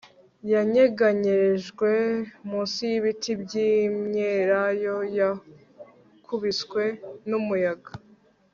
[0.51, 1.91] Yanyeganyejwe
[2.49, 6.83] munsi yibiti byimyelayo yakubiswe
[7.29, 7.91] numuyaga